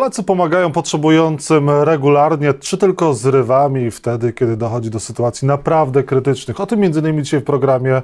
Polacy 0.00 0.22
pomagają 0.22 0.72
potrzebującym 0.72 1.70
regularnie, 1.70 2.54
czy 2.54 2.78
tylko 2.78 3.14
zrywami 3.14 3.90
wtedy, 3.90 4.32
kiedy 4.32 4.56
dochodzi 4.56 4.90
do 4.90 5.00
sytuacji 5.00 5.48
naprawdę 5.48 6.02
krytycznych. 6.02 6.60
O 6.60 6.66
tym 6.66 6.84
innymi 6.84 7.22
dzisiaj 7.22 7.40
w 7.40 7.44
programie 7.44 8.02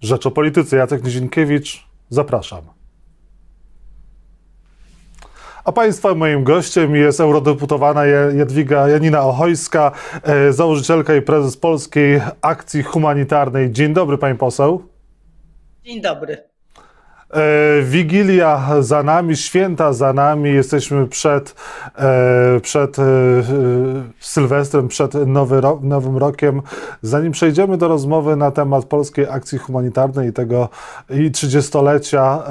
Rzecz 0.00 0.26
o 0.26 0.30
Polityce. 0.30 0.76
Jacek 0.76 1.04
Nizinkiewicz, 1.04 1.86
zapraszam. 2.10 2.60
A 5.64 5.72
Państwa 5.72 6.14
moim 6.14 6.44
gościem 6.44 6.96
jest 6.96 7.20
eurodeputowana 7.20 8.06
Jadwiga 8.06 8.88
Janina 8.88 9.22
Ochojska, 9.22 9.92
e, 10.22 10.52
założycielka 10.52 11.14
i 11.14 11.22
prezes 11.22 11.56
Polskiej 11.56 12.20
Akcji 12.40 12.82
Humanitarnej. 12.82 13.72
Dzień 13.72 13.94
dobry, 13.94 14.18
pani 14.18 14.38
poseł. 14.38 14.82
Dzień 15.84 16.02
dobry. 16.02 16.51
E, 17.32 17.82
Wigilia 17.82 18.82
za 18.82 19.02
nami, 19.02 19.36
święta 19.36 19.92
za 19.92 20.12
nami, 20.12 20.50
jesteśmy 20.50 21.06
przed, 21.06 21.54
e, 21.96 22.60
przed 22.60 22.98
e, 22.98 23.02
Sylwestrem, 24.20 24.88
przed 24.88 25.14
nowy 25.26 25.60
ro, 25.60 25.80
Nowym 25.82 26.16
Rokiem. 26.16 26.62
Zanim 27.02 27.32
przejdziemy 27.32 27.76
do 27.76 27.88
rozmowy 27.88 28.36
na 28.36 28.50
temat 28.50 28.84
Polskiej 28.84 29.26
Akcji 29.28 29.58
Humanitarnej 29.58 30.28
i 30.28 30.32
tego 30.32 30.68
i 31.10 31.30
30-lecia 31.30 32.42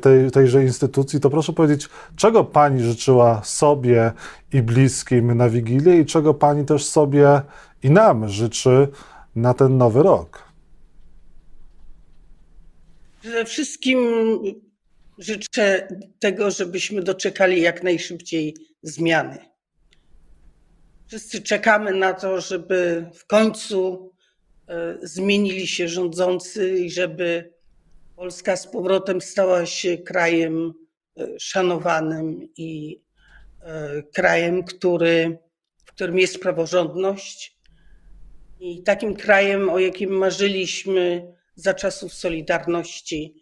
tej, 0.00 0.30
tejże 0.30 0.62
instytucji, 0.62 1.20
to 1.20 1.30
proszę 1.30 1.52
powiedzieć, 1.52 1.88
czego 2.16 2.44
Pani 2.44 2.82
życzyła 2.82 3.40
sobie 3.44 4.12
i 4.52 4.62
bliskim 4.62 5.36
na 5.36 5.48
Wigilię 5.48 5.98
i 5.98 6.06
czego 6.06 6.34
Pani 6.34 6.64
też 6.64 6.86
sobie 6.86 7.40
i 7.82 7.90
nam 7.90 8.28
życzy 8.28 8.88
na 9.36 9.54
ten 9.54 9.78
nowy 9.78 10.02
rok? 10.02 10.49
Przede 13.20 13.44
wszystkim 13.44 13.98
życzę 15.18 15.88
tego, 16.18 16.50
żebyśmy 16.50 17.02
doczekali 17.02 17.62
jak 17.62 17.82
najszybciej 17.82 18.56
zmiany. 18.82 19.38
Wszyscy 21.06 21.42
czekamy 21.42 21.94
na 21.94 22.12
to, 22.12 22.40
żeby 22.40 23.10
w 23.14 23.26
końcu 23.26 24.12
e, 24.68 24.98
zmienili 25.02 25.66
się 25.66 25.88
rządzący 25.88 26.78
i 26.78 26.90
żeby 26.90 27.52
Polska 28.16 28.56
z 28.56 28.66
powrotem 28.66 29.20
stała 29.20 29.66
się 29.66 29.98
krajem 29.98 30.72
e, 31.16 31.26
szanowanym 31.40 32.48
i 32.56 33.00
e, 33.62 34.02
krajem, 34.02 34.64
który, 34.64 35.38
w 35.84 35.92
którym 35.92 36.18
jest 36.18 36.38
praworządność 36.38 37.58
i 38.60 38.82
takim 38.82 39.16
krajem, 39.16 39.70
o 39.70 39.78
jakim 39.78 40.10
marzyliśmy 40.10 41.32
za 41.60 41.74
czasów 41.74 42.14
Solidarności. 42.14 43.34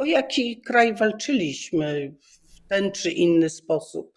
O 0.00 0.04
jaki 0.04 0.60
kraj 0.60 0.94
walczyliśmy 0.94 2.14
w 2.20 2.68
ten 2.68 2.92
czy 2.92 3.10
inny 3.10 3.50
sposób? 3.50 4.12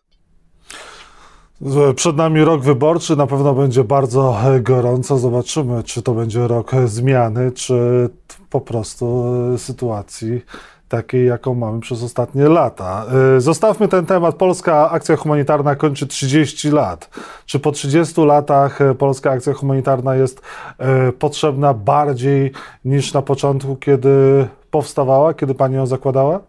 Przed 1.95 2.15
nami 2.15 2.41
rok 2.43 2.63
wyborczy, 2.63 3.15
na 3.15 3.27
pewno 3.27 3.53
będzie 3.53 3.83
bardzo 3.83 4.37
gorąco. 4.61 5.17
Zobaczymy, 5.17 5.83
czy 5.83 6.01
to 6.01 6.13
będzie 6.13 6.47
rok 6.47 6.71
zmiany, 6.85 7.51
czy 7.51 8.09
po 8.49 8.61
prostu 8.61 9.25
sytuacji 9.57 10.41
takiej, 10.89 11.27
jaką 11.27 11.53
mamy 11.53 11.81
przez 11.81 12.03
ostatnie 12.03 12.43
lata. 12.43 13.05
Y, 13.37 13.41
zostawmy 13.41 13.87
ten 13.87 14.05
temat. 14.05 14.35
Polska 14.35 14.89
Akcja 14.89 15.15
Humanitarna 15.15 15.75
kończy 15.75 16.07
30 16.07 16.71
lat. 16.71 17.09
Czy 17.45 17.59
po 17.59 17.71
30 17.71 18.21
latach 18.21 18.81
y, 18.81 18.95
Polska 18.95 19.31
Akcja 19.31 19.53
Humanitarna 19.53 20.15
jest 20.15 20.39
y, 20.39 21.11
potrzebna 21.11 21.73
bardziej 21.73 22.51
niż 22.85 23.13
na 23.13 23.21
początku, 23.21 23.75
kiedy 23.75 24.47
powstawała, 24.71 25.33
kiedy 25.33 25.55
pani 25.55 25.75
ją 25.75 25.85
zakładała? 25.85 26.43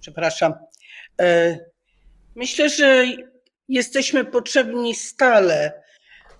Przepraszam. 0.00 0.54
Myślę, 2.34 2.68
że 2.68 3.06
jesteśmy 3.68 4.24
potrzebni 4.24 4.94
stale. 4.94 5.82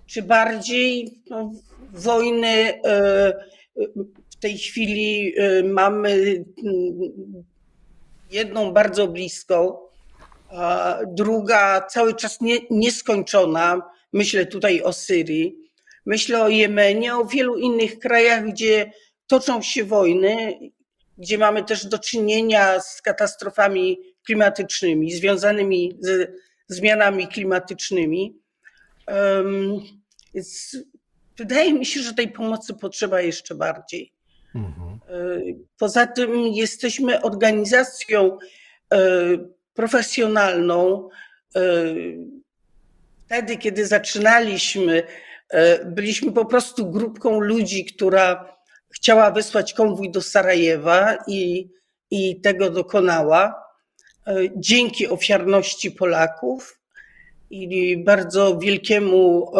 Czy 0.07 0.23
bardziej 0.23 1.21
no, 1.31 1.53
wojny 1.93 2.81
w 4.39 4.41
tej 4.41 4.59
chwili 4.59 5.35
y, 5.41 5.65
mamy 5.65 6.45
mm, 6.65 7.45
jedną 8.31 8.73
bardzo 8.73 9.09
bliską, 9.09 9.87
druga 11.07 11.81
cały 11.81 12.15
czas 12.15 12.41
nie, 12.41 12.59
nieskończona. 12.71 13.83
Myślę 14.13 14.47
tutaj 14.47 14.83
o 14.83 14.93
Syrii, 14.93 15.57
myślę 16.07 16.43
o 16.43 16.49
Jemenie, 16.49 17.17
o 17.17 17.25
wielu 17.25 17.57
innych 17.57 17.99
krajach, 17.99 18.49
gdzie 18.49 18.93
toczą 19.27 19.63
się 19.63 19.85
wojny, 19.85 20.59
gdzie 21.19 21.39
mamy 21.39 21.65
też 21.65 21.87
do 21.87 21.99
czynienia 21.99 22.81
z 22.81 23.03
katastrofami 23.03 23.99
klimatycznymi, 24.27 25.13
związanymi 25.13 25.99
ze 26.01 26.27
zmianami 26.69 27.29
klimatycznymi. 27.29 28.41
Um, 29.09 29.81
więc 30.35 30.77
wydaje 31.37 31.73
mi 31.73 31.87
się, 31.87 32.01
że 32.01 32.15
tej 32.15 32.33
pomocy 32.33 32.75
potrzeba 32.75 33.21
jeszcze 33.21 33.55
bardziej. 33.55 34.16
Poza 35.79 36.07
tym 36.07 36.47
jesteśmy 36.47 37.23
organizacją 37.23 38.39
e, 38.93 38.99
profesjonalną. 39.75 41.09
E, 41.57 41.61
wtedy, 43.27 43.57
kiedy 43.57 43.87
zaczynaliśmy, 43.87 45.03
e, 45.51 45.85
byliśmy 45.85 46.33
po 46.33 46.45
prostu 46.45 46.91
grupką 46.91 47.41
ludzi, 47.41 47.85
która 47.85 48.57
chciała 48.95 49.31
wysłać 49.31 49.75
konwój 49.75 50.11
do 50.11 50.23
Sarajewa 50.23 51.19
i, 51.27 51.69
i 52.11 52.41
tego 52.41 52.71
dokonała. 52.71 53.67
Dzięki 54.57 55.09
ofiarności 55.09 55.91
Polaków 55.91 56.81
i 57.51 57.97
bardzo 58.05 58.59
wielkiemu 58.59 59.53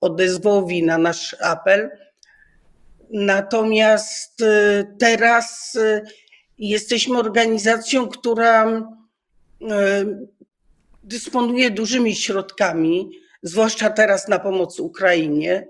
odezwowi 0.00 0.82
na 0.82 0.98
nasz 0.98 1.36
apel 1.40 1.90
Natomiast 3.14 4.40
y, 4.40 4.86
teraz 4.98 5.74
y, 5.74 6.02
jesteśmy 6.58 7.18
organizacją, 7.18 8.08
która 8.08 8.68
y, 8.68 9.66
dysponuje 11.02 11.70
dużymi 11.70 12.14
środkami, 12.16 13.10
zwłaszcza 13.42 13.90
teraz 13.90 14.28
na 14.28 14.38
pomoc 14.38 14.80
Ukrainie. 14.80 15.68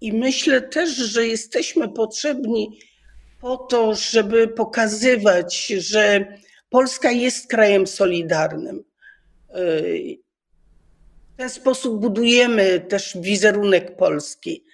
I 0.00 0.12
myślę 0.12 0.60
też, 0.60 0.90
że 0.90 1.26
jesteśmy 1.26 1.88
potrzebni 1.88 2.78
po 3.40 3.56
to, 3.56 3.94
żeby 3.94 4.48
pokazywać, 4.48 5.66
że 5.66 6.26
Polska 6.70 7.10
jest 7.10 7.46
krajem 7.46 7.86
solidarnym. 7.86 8.84
W 11.32 11.36
ten 11.36 11.50
sposób 11.50 12.00
budujemy 12.00 12.80
też 12.80 13.16
wizerunek 13.20 13.96
Polski. 13.96 14.64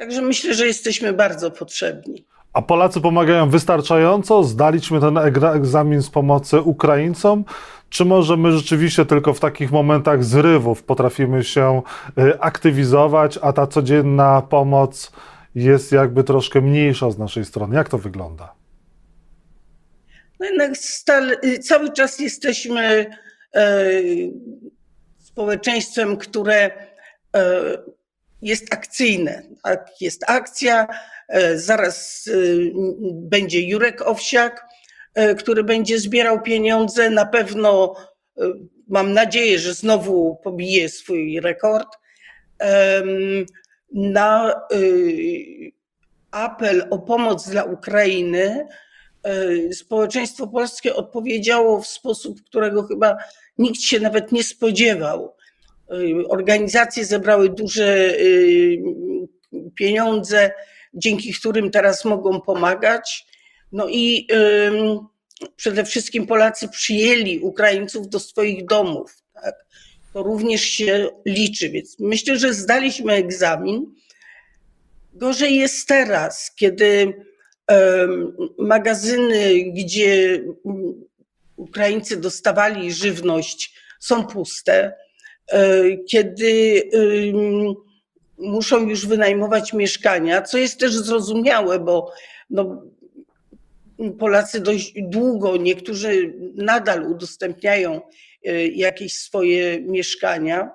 Także 0.00 0.22
myślę, 0.22 0.54
że 0.54 0.66
jesteśmy 0.66 1.12
bardzo 1.12 1.50
potrzebni. 1.50 2.24
A 2.52 2.62
Polacy 2.62 3.00
pomagają 3.00 3.50
wystarczająco? 3.50 4.44
Zdaliśmy 4.44 5.00
ten 5.00 5.18
egzamin 5.54 6.02
z 6.02 6.10
pomocy 6.10 6.60
Ukraińcom? 6.60 7.44
Czy 7.88 8.04
może 8.04 8.36
my 8.36 8.52
rzeczywiście 8.52 9.04
tylko 9.04 9.34
w 9.34 9.40
takich 9.40 9.70
momentach 9.70 10.24
zrywów 10.24 10.82
potrafimy 10.82 11.44
się 11.44 11.82
y, 12.18 12.40
aktywizować, 12.40 13.38
a 13.42 13.52
ta 13.52 13.66
codzienna 13.66 14.42
pomoc 14.42 15.12
jest 15.54 15.92
jakby 15.92 16.24
troszkę 16.24 16.60
mniejsza 16.60 17.10
z 17.10 17.18
naszej 17.18 17.44
strony? 17.44 17.76
Jak 17.76 17.88
to 17.88 17.98
wygląda? 17.98 18.54
No 20.40 20.46
jednak 20.46 20.76
stale, 20.76 21.36
y, 21.44 21.58
cały 21.58 21.92
czas 21.92 22.18
jesteśmy 22.18 23.06
e, 23.54 23.90
społeczeństwem, 25.18 26.16
które 26.16 26.70
e, 27.36 27.78
jest 28.42 28.74
akcyjne. 28.74 29.42
Jest 30.00 30.24
akcja, 30.26 30.86
e, 31.28 31.58
zaraz 31.58 32.28
e, 32.28 32.32
będzie 33.12 33.60
Jurek 33.60 34.02
Owsiak, 34.02 34.66
e, 35.14 35.34
który 35.34 35.64
będzie 35.64 35.98
zbierał 35.98 36.42
pieniądze. 36.42 37.10
Na 37.10 37.26
pewno 37.26 37.94
mam 38.88 39.12
nadzieję, 39.12 39.58
że 39.58 39.74
znowu 39.74 40.36
pobije 40.44 40.88
swój 40.88 41.40
rekord. 41.40 41.88
Na 43.92 44.54
apel 46.30 46.86
o 46.90 46.98
pomoc 46.98 47.48
dla 47.48 47.64
Ukrainy 47.64 48.66
społeczeństwo 49.72 50.46
polskie 50.46 50.94
odpowiedziało 50.94 51.80
w 51.80 51.86
sposób, 51.86 52.42
którego 52.44 52.82
chyba 52.82 53.16
nikt 53.58 53.80
się 53.80 54.00
nawet 54.00 54.32
nie 54.32 54.44
spodziewał. 54.44 55.34
Y, 55.92 56.28
organizacje 56.28 57.04
zebrały 57.04 57.48
duże 57.48 58.14
y, 58.20 58.82
pieniądze, 59.74 60.50
dzięki 60.94 61.34
którym 61.34 61.70
teraz 61.70 62.04
mogą 62.04 62.40
pomagać. 62.40 63.26
No 63.72 63.88
i 63.88 64.26
przede 65.56 65.84
wszystkim 65.84 66.26
Polacy 66.26 66.68
przyjęli 66.68 67.38
Ukraińców 67.38 68.08
do 68.08 68.20
swoich 68.20 68.66
domów. 68.66 69.16
Tak? 69.34 69.54
To 70.12 70.22
również 70.22 70.60
się 70.60 71.08
liczy, 71.26 71.68
więc 71.68 71.96
myślę, 71.98 72.38
że 72.38 72.54
zdaliśmy 72.54 73.12
egzamin. 73.12 73.94
Gorzej 75.12 75.56
jest 75.56 75.88
teraz, 75.88 76.54
kiedy 76.56 77.14
magazyny, 78.58 79.54
gdzie 79.72 80.42
Ukraińcy 81.56 82.16
dostawali 82.16 82.92
żywność, 82.92 83.74
są 84.00 84.26
puste. 84.26 84.94
E, 85.50 85.96
kiedy 85.96 86.82
muszą 88.38 88.88
już 88.88 89.06
wynajmować 89.06 89.72
mieszkania, 89.72 90.42
co 90.42 90.58
jest 90.58 90.80
też 90.80 90.94
zrozumiałe, 90.94 91.78
bo 91.78 92.12
no, 92.50 92.82
Polacy 94.18 94.60
dość 94.60 94.94
długo, 94.96 95.56
niektórzy 95.56 96.34
nadal 96.54 97.10
udostępniają 97.12 98.00
e, 98.44 98.66
jakieś 98.66 99.14
swoje 99.14 99.80
mieszkania, 99.80 100.70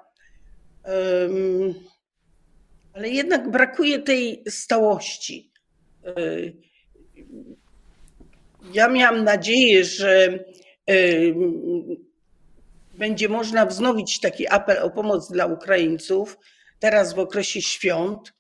ale 2.94 3.10
jednak 3.10 3.52
brakuje 3.52 4.00
tej 4.00 4.44
stałości. 4.50 5.52
E, 6.06 6.12
ja 8.74 8.88
miałam 8.88 9.24
nadzieję, 9.24 9.86
że 9.86 10.40
będzie 12.98 13.30
można 13.30 13.66
wznowić 13.66 14.20
taki 14.20 14.48
apel 14.48 14.84
o 14.84 14.90
pomoc 14.90 15.32
dla 15.32 15.46
Ukraińców 15.46 16.38
teraz 16.80 17.14
w 17.14 17.20
okresie 17.20 17.62
świąt. 17.62 18.34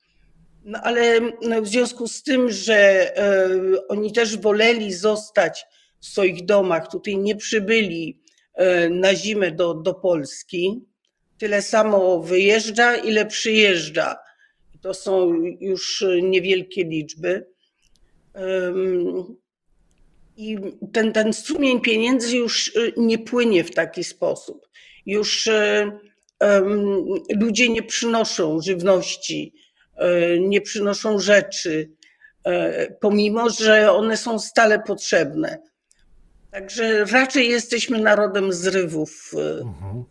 No 0.63 0.79
ale 0.83 1.21
w 1.61 1.67
związku 1.67 2.07
z 2.07 2.23
tym, 2.23 2.51
że 2.51 2.77
e, 3.17 3.49
oni 3.87 4.11
też 4.11 4.37
woleli 4.37 4.93
zostać 4.93 5.65
w 5.99 6.05
swoich 6.05 6.45
domach, 6.45 6.91
tutaj 6.91 7.17
nie 7.17 7.35
przybyli 7.35 8.21
e, 8.53 8.89
na 8.89 9.15
zimę 9.15 9.51
do, 9.51 9.73
do 9.73 9.93
Polski, 9.93 10.85
tyle 11.37 11.61
samo 11.61 12.19
wyjeżdża, 12.19 12.95
ile 12.95 13.25
przyjeżdża. 13.25 14.15
To 14.81 14.93
są 14.93 15.33
już 15.59 16.05
niewielkie 16.21 16.83
liczby. 16.83 17.45
I 20.37 20.57
ten, 20.93 21.13
ten 21.13 21.33
strumień 21.33 21.81
pieniędzy 21.81 22.37
już 22.37 22.75
y, 22.75 22.93
nie 22.97 23.19
płynie 23.19 23.63
w 23.63 23.71
taki 23.71 24.03
sposób. 24.03 24.67
Już 25.05 25.49
um, 26.39 27.05
ludzie 27.35 27.69
nie 27.69 27.83
przynoszą 27.83 28.61
żywności, 28.61 29.53
um, 29.97 30.49
nie 30.49 30.61
przynoszą 30.61 31.19
rzeczy, 31.19 31.91
um, 32.45 32.55
pomimo 33.01 33.49
że 33.49 33.91
one 33.91 34.17
są 34.17 34.39
stale 34.39 34.79
potrzebne. 34.79 35.57
Także 36.51 37.05
raczej 37.05 37.49
jesteśmy 37.49 37.99
narodem 37.99 38.53
zrywów. 38.53 39.31
Mhm. 39.61 40.03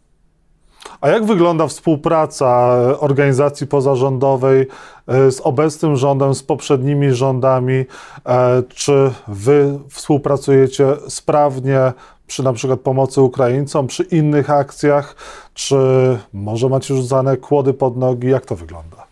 A 1.05 1.09
jak 1.09 1.25
wygląda 1.25 1.67
współpraca 1.67 2.77
organizacji 3.01 3.67
pozarządowej 3.67 4.67
e, 5.07 5.31
z 5.31 5.41
obecnym 5.41 5.97
rządem, 5.97 6.35
z 6.35 6.43
poprzednimi 6.43 7.15
rządami? 7.15 7.85
E, 8.27 8.63
czy 8.75 9.11
wy 9.29 9.79
współpracujecie 9.91 10.87
sprawnie 11.09 11.93
przy 12.27 12.43
na 12.43 12.53
przykład 12.53 12.81
pomocy 12.81 13.21
Ukraińcom, 13.21 13.87
przy 13.87 14.03
innych 14.03 14.51
akcjach? 14.51 15.17
Czy 15.55 15.77
może 16.33 16.69
macie 16.69 16.95
rzucane 16.95 17.37
kłody 17.37 17.75
pod 17.75 17.97
nogi? 17.97 18.29
Jak 18.29 18.47
to 18.47 18.57
wygląda? 18.57 19.07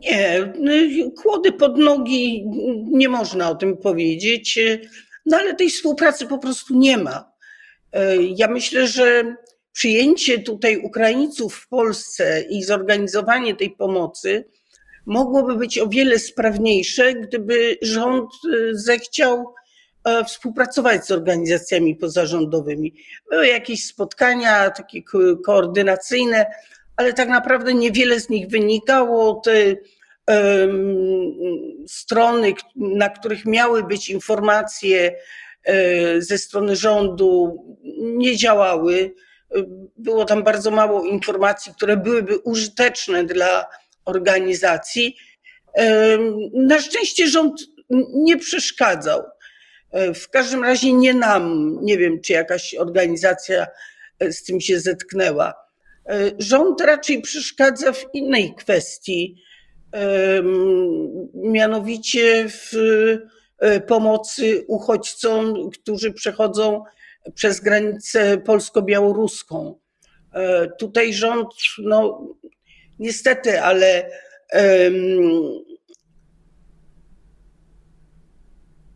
Nie, 0.00 0.52
kłody 1.22 1.52
pod 1.52 1.78
nogi 1.78 2.44
nie 2.92 3.08
można 3.08 3.50
o 3.50 3.54
tym 3.54 3.76
powiedzieć, 3.76 4.58
no 5.26 5.36
ale 5.36 5.54
tej 5.54 5.70
współpracy 5.70 6.26
po 6.26 6.38
prostu 6.38 6.74
nie 6.74 6.98
ma. 6.98 7.34
E, 7.92 8.16
ja 8.16 8.48
myślę, 8.48 8.86
że 8.86 9.36
przyjęcie 9.74 10.38
tutaj 10.38 10.76
Ukraińców 10.76 11.54
w 11.54 11.68
Polsce 11.68 12.42
i 12.50 12.62
zorganizowanie 12.62 13.54
tej 13.54 13.70
pomocy 13.70 14.44
mogłoby 15.06 15.56
być 15.56 15.78
o 15.78 15.88
wiele 15.88 16.18
sprawniejsze, 16.18 17.14
gdyby 17.14 17.78
rząd 17.82 18.30
e, 18.30 18.74
zechciał 18.74 19.54
e, 20.04 20.24
współpracować 20.24 21.06
z 21.06 21.10
organizacjami 21.10 21.96
pozarządowymi. 21.96 22.94
Były 23.30 23.46
jakieś 23.46 23.84
spotkania 23.84 24.70
takie 24.70 25.02
koordynacyjne, 25.44 26.46
ale 26.96 27.12
tak 27.12 27.28
naprawdę 27.28 27.74
niewiele 27.74 28.20
z 28.20 28.28
nich 28.28 28.48
wynikało. 28.48 29.34
Te 29.44 29.76
strony, 31.86 32.54
na 32.76 33.08
których 33.08 33.46
miały 33.46 33.82
być 33.82 34.10
informacje, 34.10 35.16
E, 35.64 36.22
ze 36.22 36.38
strony 36.38 36.76
rządu 36.76 37.64
nie 38.00 38.36
działały. 38.36 39.14
Było 39.96 40.24
tam 40.24 40.42
bardzo 40.42 40.70
mało 40.70 41.04
informacji, 41.04 41.72
które 41.76 41.96
byłyby 41.96 42.38
użyteczne 42.38 43.24
dla 43.24 43.66
organizacji. 44.04 45.16
E, 45.74 46.18
na 46.54 46.80
szczęście 46.80 47.26
rząd 47.26 47.60
nie 48.14 48.36
przeszkadzał. 48.36 49.22
E, 49.90 50.14
w 50.14 50.30
każdym 50.30 50.64
razie 50.64 50.92
nie 50.92 51.14
nam, 51.14 51.76
nie 51.82 51.98
wiem, 51.98 52.20
czy 52.20 52.32
jakaś 52.32 52.74
organizacja 52.74 53.66
z 54.20 54.44
tym 54.44 54.60
się 54.60 54.80
zetknęła. 54.80 55.54
Rząd 56.38 56.80
raczej 56.80 57.22
przeszkadza 57.22 57.92
w 57.92 58.04
innej 58.14 58.54
kwestii, 58.54 59.42
mianowicie 61.34 62.48
w 62.48 62.72
E, 62.74 63.34
pomocy 63.86 64.64
uchodźcom, 64.68 65.70
którzy 65.70 66.12
przechodzą 66.12 66.84
przez 67.34 67.60
granicę 67.60 68.38
polsko-białoruską. 68.38 69.78
E, 70.34 70.68
tutaj 70.78 71.14
rząd, 71.14 71.48
no 71.78 72.28
niestety, 72.98 73.62
ale 73.62 74.10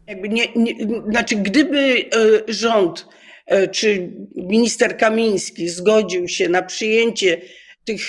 jakby 0.07 0.29
nie, 0.29 0.53
nie, 0.57 0.75
znaczy 1.11 1.37
gdyby 1.37 1.79
e, 1.79 2.53
rząd 2.53 3.07
czy 3.73 4.13
minister 4.37 4.97
Kamiński 4.97 5.69
zgodził 5.69 6.29
się 6.29 6.49
na 6.49 6.63
przyjęcie 6.63 7.41
tych 7.85 8.09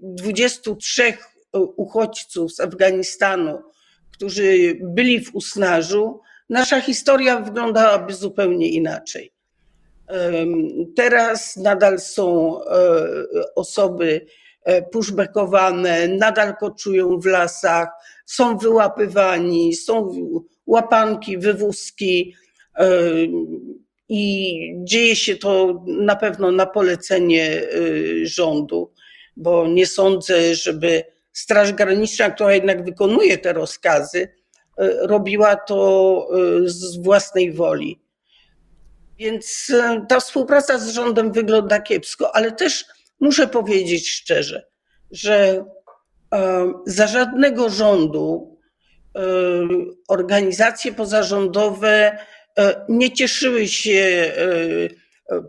23 0.00 1.12
uchodźców 1.76 2.54
z 2.54 2.60
Afganistanu 2.60 3.58
którzy 4.18 4.78
byli 4.80 5.24
w 5.24 5.34
Usnarzu, 5.34 6.20
nasza 6.50 6.80
historia 6.80 7.40
wyglądałaby 7.40 8.14
zupełnie 8.14 8.68
inaczej. 8.68 9.32
Teraz 10.96 11.56
nadal 11.56 12.00
są 12.00 12.56
e, 12.64 12.64
osoby 13.54 14.26
e, 14.64 14.82
pushbackowane, 14.82 16.08
nadal 16.08 16.56
koczują 16.56 17.20
w 17.20 17.26
lasach, 17.26 17.88
są 18.26 18.58
wyłapywani, 18.58 19.74
są 19.74 20.12
łapanki, 20.66 21.38
wywózki 21.38 22.34
i 24.08 24.54
dzieje 24.84 25.16
się 25.16 25.36
to 25.36 25.84
na 25.86 26.16
pewno 26.16 26.52
na 26.52 26.66
polecenie 26.66 27.62
e, 27.62 27.66
rządu, 28.26 28.92
bo 29.36 29.66
nie 29.68 29.86
sądzę, 29.86 30.54
żeby 30.54 31.04
Straż 31.38 31.72
Graniczna, 31.72 32.30
która 32.30 32.54
jednak 32.54 32.84
wykonuje 32.84 33.38
te 33.38 33.52
rozkazy, 33.52 34.28
e, 34.78 35.06
robiła 35.06 35.56
to 35.56 36.28
e, 36.32 36.68
z 36.68 36.96
własnej 36.96 37.52
woli. 37.52 38.00
Więc 39.18 39.72
e, 39.74 40.06
ta 40.08 40.20
współpraca 40.20 40.78
z 40.78 40.88
rządem 40.88 41.32
wygląda 41.32 41.80
kiepsko, 41.80 42.36
ale 42.36 42.52
też 42.52 42.84
muszę 43.20 43.46
powiedzieć 43.46 44.10
szczerze, 44.10 44.66
że 45.10 45.64
za 46.86 47.06
żadnego 47.06 47.70
rządu 47.70 48.58
organizacje 50.08 50.92
pozarządowe 50.92 52.18
nie 52.88 53.12
cieszyły 53.12 53.68
się 53.68 54.32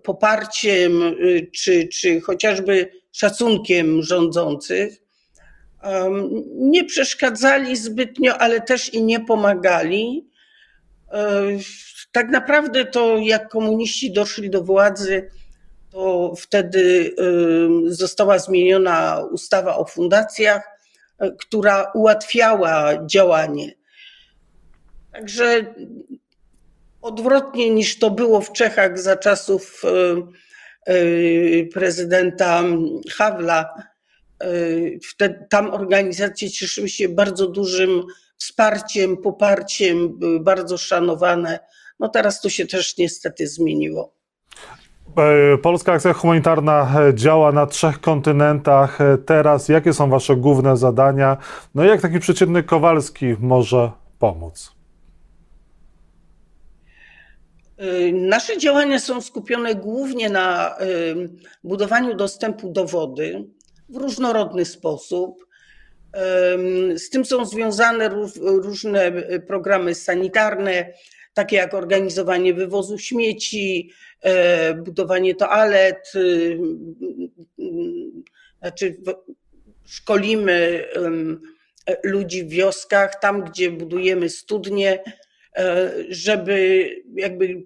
poparciem 0.03 1.15
czy, 1.55 1.87
czy 1.87 2.21
chociażby 2.21 2.91
szacunkiem 3.11 4.03
rządzących 4.03 5.08
nie 6.55 6.85
przeszkadzali 6.85 7.77
zbytnio, 7.77 8.37
ale 8.37 8.61
też 8.61 8.93
i 8.93 9.03
nie 9.03 9.19
pomagali. 9.19 10.29
Tak 12.11 12.29
naprawdę 12.29 12.85
to 12.85 13.17
jak 13.17 13.49
komuniści 13.49 14.13
doszli 14.13 14.49
do 14.49 14.63
władzy, 14.63 15.29
to 15.91 16.33
wtedy 16.37 17.15
została 17.85 18.39
zmieniona 18.39 19.25
ustawa 19.31 19.77
o 19.77 19.85
fundacjach, 19.85 20.79
e, 21.19 21.31
która 21.31 21.91
ułatwiała 21.93 23.05
działanie. 23.05 23.75
Także 25.13 25.75
odwrotnie 27.01 27.69
niż 27.69 27.99
to 27.99 28.11
było 28.11 28.41
w 28.41 28.51
Czechach 28.51 28.99
za 28.99 29.17
czasów 29.17 29.81
e, 29.85 29.89
e, 30.93 31.65
prezydenta 31.65 32.63
Hawla, 33.11 33.73
Wtedy, 35.03 35.45
tam 35.49 35.73
organizacje 35.73 36.49
cieszyły 36.49 36.89
się 36.89 37.09
bardzo 37.09 37.47
dużym 37.47 38.03
wsparciem, 38.37 39.17
poparciem, 39.17 40.19
były 40.19 40.39
bardzo 40.39 40.77
szanowane. 40.77 41.59
No 41.99 42.09
teraz 42.09 42.41
to 42.41 42.49
się 42.49 42.65
też 42.65 42.97
niestety 42.97 43.47
zmieniło. 43.47 44.13
E, 45.17 45.57
Polska 45.57 45.93
Akcja 45.93 46.13
Humanitarna 46.13 46.95
działa 47.13 47.51
na 47.51 47.65
trzech 47.65 48.01
kontynentach. 48.01 49.01
E, 49.01 49.17
Teraz 49.17 49.69
jakie 49.69 49.93
są 49.93 50.09
Wasze 50.09 50.35
główne 50.35 50.77
zadania? 50.77 51.37
No 51.75 51.85
i 51.85 51.87
jak 51.87 52.01
taki 52.01 52.19
przeciętny 52.19 52.63
Kowalski 52.63 53.35
może 53.39 53.91
pomóc? 54.19 54.71
Nasze 58.13 58.57
działania 58.57 58.99
są 58.99 59.21
skupione 59.21 59.75
głównie 59.75 60.29
na 60.29 60.75
budowaniu 61.63 62.15
dostępu 62.15 62.69
do 62.69 62.85
wody 62.85 63.45
w 63.89 63.95
różnorodny 63.95 64.65
sposób. 64.65 65.45
Z 66.95 67.09
tym 67.09 67.25
są 67.25 67.45
związane 67.45 68.09
różne 68.45 69.11
programy 69.47 69.95
sanitarne, 69.95 70.93
takie 71.33 71.55
jak 71.55 71.73
organizowanie 71.73 72.53
wywozu 72.53 72.97
śmieci, 72.97 73.91
e, 74.21 74.73
budowanie 74.73 75.35
toalet, 75.35 76.11
y, 76.15 76.59
znaczy 78.59 78.97
szkolimy 79.85 80.85
ludzi 82.03 82.43
w 82.43 82.49
wioskach, 82.49 83.19
tam 83.19 83.43
gdzie 83.43 83.71
budujemy 83.71 84.29
studnie, 84.29 85.03
e, 85.55 85.91
żeby 86.09 86.89
jakby 87.15 87.63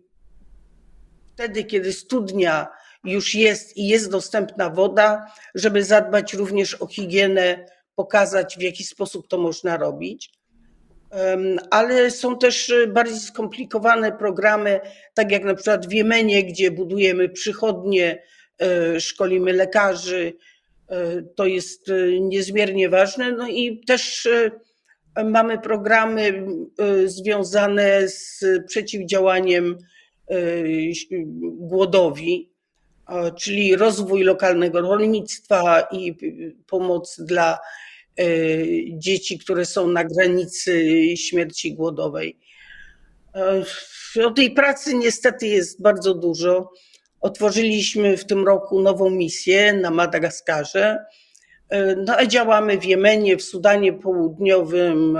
wtedy, 1.33 1.63
kiedy 1.63 1.93
studnia 1.93 2.67
już 3.03 3.35
jest 3.35 3.77
i 3.77 3.87
jest 3.87 4.11
dostępna 4.11 4.69
woda, 4.69 5.25
żeby 5.55 5.83
zadbać 5.83 6.33
również 6.33 6.81
o 6.81 6.87
higienę, 6.87 7.65
pokazać 7.95 8.57
w 8.57 8.61
jaki 8.61 8.83
sposób 8.83 9.27
to 9.27 9.37
można 9.37 9.77
robić 9.77 10.31
ale 11.69 12.11
są 12.11 12.37
też 12.37 12.69
e, 12.69 12.87
bardziej 12.87 13.19
skomplikowane 13.19 14.11
programy, 14.11 14.79
tak 15.13 15.31
jak 15.31 15.43
na 15.43 15.55
przykład 15.55 15.87
w 15.87 15.91
Jemenie, 15.91 16.43
gdzie 16.43 16.71
budujemy 16.71 17.29
przychodnie, 17.29 18.23
e, 18.61 18.99
szkolimy 18.99 19.53
lekarzy. 19.53 20.33
E, 20.89 21.21
to 21.35 21.45
jest 21.45 21.91
niezmiernie 22.19 22.89
ważne. 22.89 23.31
No 23.31 23.47
i 23.47 23.81
też 23.87 24.27
mamy 25.25 25.59
programy 25.59 26.47
związane 27.05 28.07
z 28.07 28.45
przeciwdziałaniem 28.67 29.77
głodowi, 31.41 32.52
czyli 33.37 33.75
rozwój 33.75 34.23
lokalnego 34.23 34.81
rolnictwa 34.81 35.87
i 35.91 36.15
pomoc 36.67 37.21
dla 37.21 37.59
E, 38.19 38.25
dzieci, 38.97 39.39
które 39.39 39.65
są 39.65 39.87
na 39.87 40.03
granicy 40.03 40.93
śmierci 41.17 41.75
głodowej. 41.75 42.39
E, 43.35 44.25
o 44.25 44.31
tej 44.31 44.51
pracy 44.51 44.93
niestety 44.93 45.47
jest 45.47 45.81
bardzo 45.81 46.13
dużo. 46.13 46.71
Otworzyliśmy 47.21 48.17
w 48.17 48.25
tym 48.25 48.45
roku 48.45 48.81
nową 48.81 49.09
misję 49.09 49.73
na 49.73 49.91
Madagaskarze. 49.91 51.05
E, 51.69 51.95
no, 51.95 52.15
a 52.17 52.25
działamy 52.25 52.79
w 52.79 52.85
Jemenie, 52.85 53.37
w 53.37 53.43
Sudanie 53.43 53.93
Południowym, 53.93 55.17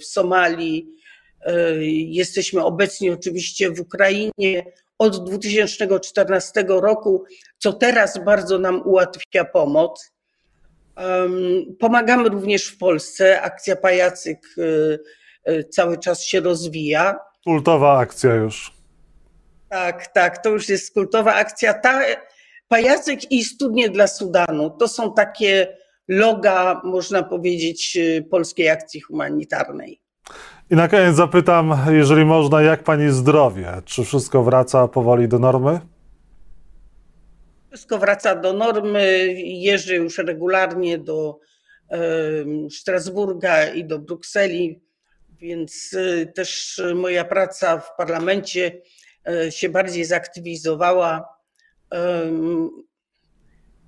w 0.00 0.04
Somalii. 0.04 0.86
Jesteśmy 2.06 2.64
obecni 2.64 3.10
oczywiście 3.10 3.70
w 3.70 3.80
Ukrainie 3.80 4.64
od 5.00 5.24
2014 5.24 6.64
roku, 6.68 7.24
co 7.58 7.72
teraz 7.72 8.24
bardzo 8.24 8.58
nam 8.58 8.82
ułatwia 8.84 9.44
pomoc. 9.44 10.12
Pomagamy 11.78 12.28
również 12.28 12.66
w 12.66 12.78
Polsce. 12.78 13.42
Akcja 13.42 13.76
Pajacyk 13.76 14.38
y, 14.58 14.98
y, 15.48 15.64
cały 15.64 15.98
czas 15.98 16.22
się 16.22 16.40
rozwija. 16.40 17.18
Kultowa 17.44 17.98
akcja 17.98 18.34
już. 18.34 18.72
Tak, 19.68 20.06
tak, 20.06 20.42
to 20.42 20.50
już 20.50 20.68
jest 20.68 20.94
kultowa 20.94 21.34
akcja. 21.34 21.74
Ta, 21.74 22.00
Pajacyk 22.68 23.32
i 23.32 23.44
Studnie 23.44 23.90
dla 23.90 24.06
Sudanu 24.06 24.70
to 24.70 24.88
są 24.88 25.14
takie 25.14 25.76
loga, 26.08 26.80
można 26.84 27.22
powiedzieć, 27.22 27.96
y, 27.96 28.26
polskiej 28.30 28.68
akcji 28.68 29.00
humanitarnej. 29.00 30.00
I 30.70 30.76
na 30.76 30.88
koniec 30.88 31.16
zapytam, 31.16 31.76
jeżeli 31.90 32.24
można, 32.24 32.62
jak 32.62 32.82
pani 32.82 33.10
zdrowie? 33.10 33.72
Czy 33.84 34.04
wszystko 34.04 34.42
wraca 34.42 34.88
powoli 34.88 35.28
do 35.28 35.38
normy? 35.38 35.80
Wszystko 37.68 37.98
wraca 37.98 38.36
do 38.36 38.52
normy. 38.52 39.34
Jeżdżę 39.44 39.94
już 39.94 40.18
regularnie 40.18 40.98
do 40.98 41.38
Strasburga 42.70 43.66
i 43.66 43.84
do 43.84 43.98
Brukseli, 43.98 44.80
więc 45.40 45.94
e, 45.94 46.26
też 46.26 46.80
moja 46.94 47.24
praca 47.24 47.78
w 47.78 47.96
parlamencie 47.96 48.82
e, 49.28 49.52
się 49.52 49.68
bardziej 49.68 50.04
zaktywizowała. 50.04 51.28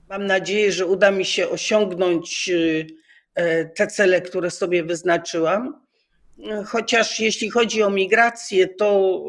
Mam 0.08 0.26
nadzieję, 0.26 0.72
że 0.72 0.86
uda 0.86 1.10
mi 1.10 1.24
się 1.24 1.48
osiągnąć 1.48 2.50
e, 3.34 3.64
te 3.64 3.86
cele, 3.86 4.20
które 4.20 4.50
sobie 4.50 4.84
wyznaczyłam. 4.84 5.82
Chociaż 6.66 7.20
jeśli 7.20 7.50
chodzi 7.50 7.82
o 7.82 7.90
migrację, 7.90 8.68
to 8.68 9.20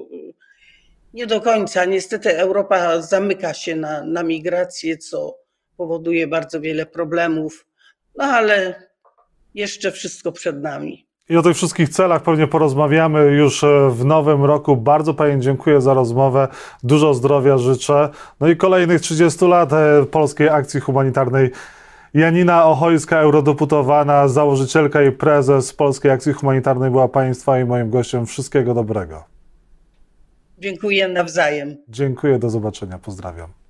nie 1.13 1.27
do 1.27 1.41
końca. 1.41 1.86
Niestety 1.86 2.38
Europa 2.38 3.01
zamyka 3.01 3.53
się 3.53 3.75
na, 3.75 4.03
na 4.03 4.24
migrację, 4.24 4.98
co 4.98 5.36
powoduje 5.77 6.27
bardzo 6.27 6.62
wiele 6.62 6.86
problemów, 6.86 7.65
no 8.17 8.24
ale 8.24 8.75
jeszcze 9.53 9.91
wszystko 9.91 10.32
przed 10.32 10.62
nami. 10.62 11.08
I 11.29 11.38
o 11.38 11.41
tych 11.41 11.55
wszystkich 11.55 11.89
celach 11.89 12.24
pewnie 12.24 12.48
porozmawiamy 12.48 13.25
już 13.25 13.63
e, 13.63 13.89
w 13.89 14.05
nowym 14.05 14.46
roku. 14.46 14.77
Bardzo 14.77 15.13
Pani 15.13 15.41
dziękuję 15.41 15.82
za 15.82 15.93
rozmowę. 15.93 16.48
Dużo 16.84 17.13
zdrowia 17.13 17.58
życzę. 17.58 18.10
No 18.39 18.48
i 18.48 18.58
kolejnych 18.58 19.01
30 19.01 19.46
lat 19.46 19.74
e, 19.74 20.05
Polskiej 20.12 20.50
Akcji 20.50 20.79
Humanitarnej. 20.79 21.51
Janina 22.13 22.65
Ochojska, 22.65 23.20
eurodeputowana, 23.20 24.27
założycielka 24.27 25.03
i 25.03 25.12
prezes 25.12 25.74
Polskiej 25.74 26.12
Akcji 26.12 26.34
Humanitarnej 26.34 26.91
była 26.91 27.08
Państwa 27.08 27.60
i 27.60 27.65
moim 27.65 27.89
gościem. 27.89 28.25
Wszystkiego 28.25 28.74
dobrego. 28.74 29.24
Dziękuję 30.58 31.08
nawzajem. 31.08 31.77
Dziękuję, 31.89 32.39
do 32.39 32.50
zobaczenia. 32.50 32.98
Pozdrawiam. 32.98 33.62